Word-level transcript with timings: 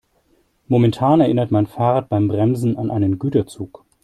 Momentan 0.67 1.21
erinnert 1.21 1.51
mein 1.51 1.67
Fahrrad 1.67 2.09
beim 2.09 2.27
Bremsen 2.27 2.75
an 2.75 2.89
einen 2.89 3.19
Güterzug. 3.19 3.85